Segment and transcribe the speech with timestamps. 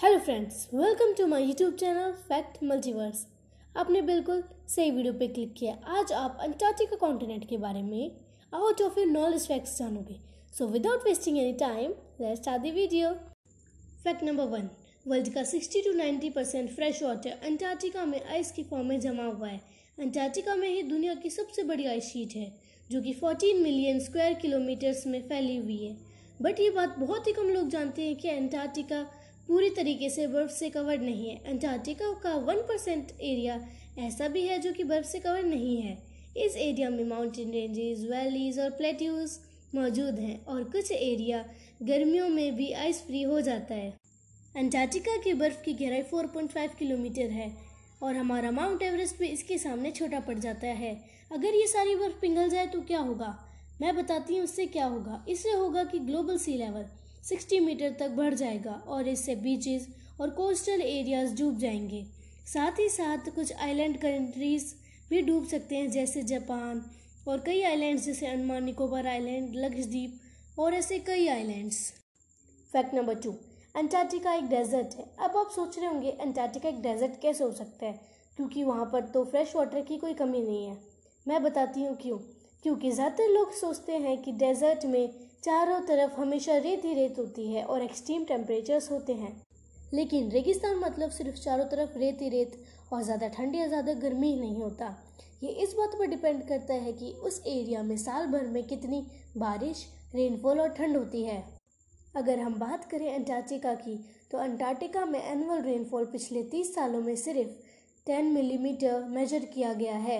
[0.00, 3.26] Hello friends welcome to my YouTube channel Fact Multiverse
[3.76, 8.16] आपने बिल्कुल सही वीडियो पे क्लिक किया। आज आप अंटार्कटिका कॉन्टिनेंट के बारे में
[8.52, 10.16] out of your knowledge facts जानोगे।
[10.58, 13.12] So without wasting any time let's start the video
[14.04, 14.70] fact number one
[15.06, 19.26] world का 60 to 90 percent fresh water Antarctica में आइस की फॉर्म में जमा
[19.26, 19.60] हुआ है।
[19.98, 22.52] अंटार्कटिका में ही दुनिया की सबसे बड़ी आइस शीट है,
[22.90, 25.96] जो कि 14 मिलियन स्क्वायर किलोमीटर्स में फैली हुई है।
[26.42, 29.06] बट ये बात बहुत ही कम लोग जानते हैं कि अंटार्कटिका
[29.50, 33.54] पूरी तरीके से बर्फ़ से कवर्ड नहीं है। अंटार्कटिका का वन परसेंट एरिया
[33.98, 35.96] ऐसा भी है जो कि बर्फ़ से कवर नहीं है।
[36.36, 39.38] इस एरिया में माउंटेन रेंजेस वैलीज और प्लेट्यूज
[39.74, 41.44] मौजूद हैं और कुछ एरिया
[41.82, 43.90] गर्मियों में भी आइस फ्री हो जाता है।
[44.56, 47.52] अंटार्कटिका की बर्फ़ की गहराई 4.5 किलोमीटर है
[48.02, 50.94] और हमारा माउंट एवरेस्ट भी इसके सामने छोटा पड़ जाता है।
[51.32, 53.36] अगर ये सारी बर्फ़ पिघल जाए तो क्या होगा?
[53.82, 56.86] मैं बताती हूँ उससे क्या होगा। इससे होगा कि ग्लोबल सी लेवल
[57.24, 59.88] 60 मीटर तक बढ़ जाएगा और इससे बीचेस
[60.20, 62.04] और कोस्टल एरियाज़ डूब जाएँगे।
[62.46, 64.74] साथ ही साथ कुछ आइलैंड कंट्रीज़
[65.10, 66.84] भी डूब सकते हैं, जैसे जापान
[67.28, 70.20] और कई आइलैंड्स जैसे अंडमान निकोबार आइलैंड लक्षद्वीप
[70.58, 71.92] और ऐसे कई islands
[72.72, 73.34] fact number two
[73.76, 77.86] Antarctica एक डेजर्ट है। अब आप सोच रहे होंगे अंटार्कटिका एक डेजर्ट कैसे हो सकता
[77.86, 78.00] है?
[78.36, 80.78] क्योंकि वहाँ पर तो फ्रेश वाटर की कोई कमी नहीं है।
[81.28, 82.18] मैं बताती हूँ क्यों।
[82.64, 85.08] क्योंकि ज़्यादातर लोग सोचते हैं कि डेजर्ट में
[85.44, 89.40] चारों तरफ़ हमेशा रेत ही रेत होती है और एक्सट्रीम टेम्परेचर्स होते हैं।
[89.94, 92.60] लेकिन रेगिस्तान मतलब सिर्फ़ चारों तरफ़ रेत ही रेत
[92.92, 94.94] और ज़्यादा ठंड या ज़्यादा गर्मी ही नहीं होता।
[95.42, 99.06] ये इस बात पर डिपेंड करता है कि उस एरिया में साल भर में कितनी
[99.36, 101.42] बारिश, रेनफॉल और ठंड होती है।
[102.14, 103.96] अगर हम बात करें अंटार्कटिका की
[104.30, 107.50] तो अंटार्कटिका में एनुअल रेनफॉल पिछले तीस सालों में सिर्फ़
[108.06, 110.18] 10 मिलीमीटर मेजर किया गया है।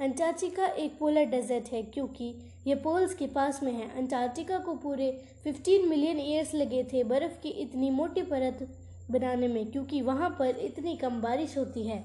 [0.00, 2.34] अंटार्कटिका एक पोलर डेजर्ट है क्योंकि
[2.66, 5.10] ये पोल्स के पास में है। अंटार्कटिका को पूरे
[5.44, 8.66] 15 मिलियन ईयर्स लगे थे बर्फ़ की इतनी मोटी परत
[9.10, 11.98] बनाने में, क्योंकि वहाँ पर इतनी कम बारिश होती है।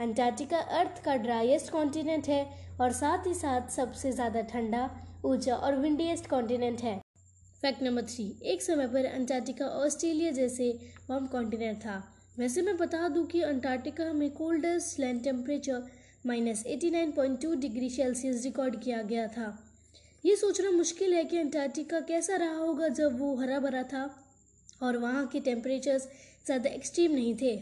[0.00, 2.44] अंटार्कटिका अर्थ का ड्राइएस्ट कॉन्टिनेंट है
[2.80, 4.88] और साथ ही साथ सबसे ज़्यादा ठंडा
[5.24, 7.00] ऊँचा और विंडीएस्ट कॉन्टिनेंट है।
[7.62, 10.70] फैक्ट नंबर थ्री एक समय पर अंटार्कटिका ऑस्ट्रेलिया जैसे
[11.10, 12.02] वार्म कॉन्टिनेंट था।
[12.38, 15.82] वैसे मैं बता दूँ कि अंटार्कटिका में coldest land temperature
[16.24, 19.46] minus eighty nine point two degree Celsius record किया गया था।
[20.24, 24.04] ये सोचना मुश्किल है कि अंटार्कटिका कैसा रहा होगा जब वो हरा भरा था
[24.82, 26.02] और वहाँ के टेम्परेचर्स
[26.46, 27.54] ज़्यादा एक्सट्रीम नहीं थे।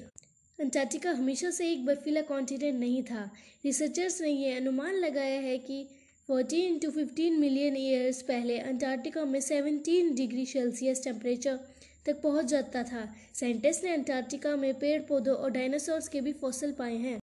[0.58, 3.22] अंटार्कटिका हमेशा से एक बर्फीला कॉन्टिनेंट नहीं था।
[3.64, 5.86] रिसर्चर्स ने यह अनुमान लगाया है कि
[6.28, 11.58] 14 टू 15 मिलियन ईयर्स पहले अंटार्कटिका में 17 डिग्री सेल्सियस टेम्परेचर
[12.06, 16.72] तक पहुँच जाता था। साइंटिस्ट ने अंटार्कटिका में पेड़ पौधों और डायनासोर्स के भी फॉसल
[16.78, 17.18] पाए हैं।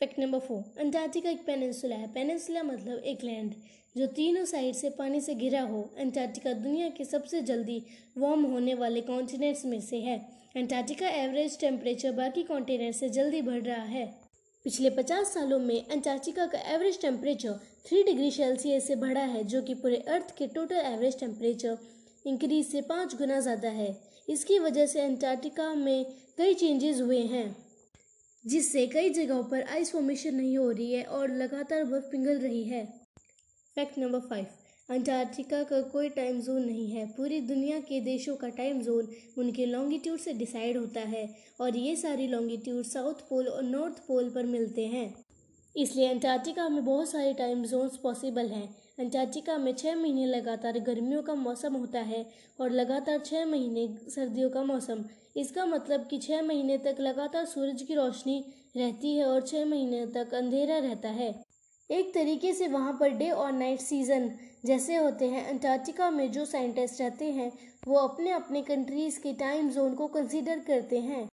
[0.00, 3.52] फैक्ट नंबर फोर अंटार्कटिका एक पेनिनसुला है। पेनिनसुला मतलब एक लैंड
[3.96, 7.78] जो तीनों साइड से पानी से घिरा हो। अंटार्कटिका दुनिया के सबसे जल्दी
[8.18, 10.18] वार्म होने वाले कॉन्टिनेंट्स में से है।
[10.56, 14.06] अंटार्कटिका एवरेज टेम्परेचर बाकी कॉन्टिनेंट से जल्दी बढ़ रहा है।
[14.64, 19.62] पिछले 50 सालों में अंटार्कटिका का एवरेज टेम्परेचर 3 डिग्री सेल्सियस से बढ़ा है, जो
[19.62, 21.78] कि पूरे अर्थ के टोटल एवरेज टेम्परेचर
[22.26, 23.94] इंक्रीज से पाँच गुना ज़्यादा है।
[24.28, 26.04] इसकी वजह से अंटार्कटिका में
[26.38, 27.54] कई चेंजेस हुए हैं।
[28.46, 32.62] जिससे कई जगहों पर आइस फॉर्मेशन नहीं हो रही है और लगातार बर्फ़ पिघल रही
[32.64, 32.84] है।
[33.76, 34.46] फैक्ट नंबर फाइव
[34.88, 39.08] अंटार्कटिका का कोई टाइम जोन नहीं है। पूरी दुनिया के देशों का टाइम जोन
[39.38, 41.28] उनके लॉन्गिट्यूड से डिसाइड होता है
[41.60, 45.25] और ये सारी लॉन्गिट्यूड साउथ पोल और नॉर्थ पोल पर मिलते हैं।
[45.76, 51.22] इसलिए अंटार्कटिका में बहुत सारे टाइम जोन्स पॉसिबल हैं। अंटार्कटिका में छः महीने लगातार गर्मियों
[51.22, 52.24] का मौसम होता है
[52.60, 55.04] और लगातार छः महीने सर्दियों का मौसम।
[55.36, 58.44] इसका मतलब कि छः महीने तक लगातार सूरज की रोशनी
[58.76, 61.34] रहती है और छः महीने तक अंधेरा रहता है।
[61.90, 64.30] एक तरीके से वहाँ पर डे और नाइट सीज़न
[64.66, 67.52] जैसे होते हैं। अंटार्कटिका में जो साइंटिस्ट रहते हैं,
[67.88, 71.28] वो अपने अपने कंट्रीज़ के टाइम जोन को कंसीडर करते हैं।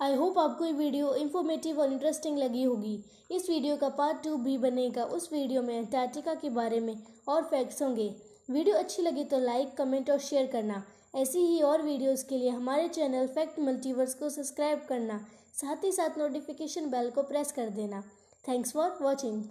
[0.00, 2.98] आई होप आपको ये वीडियो इन्फॉर्मेटिव और इंटरेस्टिंग लगी होगी।
[3.30, 6.94] इस वीडियो का पार्ट टू भी बनेगा। उस वीडियो में अंटार्टिका के बारे में
[7.28, 8.08] और फैक्ट्स होंगे।
[8.50, 10.82] वीडियो अच्छी लगी तो लाइक कमेंट और शेयर करना।
[11.16, 15.18] ऐसी ही और वीडियोस के लिए हमारे चैनल फैक्ट मल्टीवर्स को सब्सक्राइब करना।
[15.54, 18.02] साथ ही साथ नोटिफिकेशन बेल को प्रेस कर देना।
[18.44, 19.42] Thanks for watching